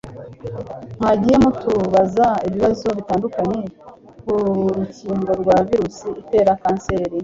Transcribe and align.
mwagiye 0.99 1.35
mutubaza 1.43 2.25
ibibazo 2.47 2.87
bitandukanye 2.97 3.59
ku 4.21 4.31
rukingo 4.77 5.31
rwa 5.41 5.57
virusi 5.67 6.07
itera 6.21 6.51
kanseri 6.63 7.13